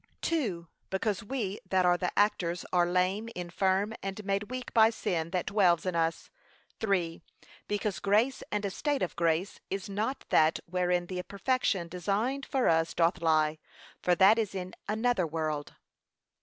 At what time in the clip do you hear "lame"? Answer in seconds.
2.89-3.29